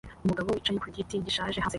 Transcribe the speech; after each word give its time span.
Umugabo 0.23 0.47
wicaye 0.49 0.77
ku 0.83 0.87
giti 0.95 1.15
gishaje 1.25 1.57
hanze 1.63 1.69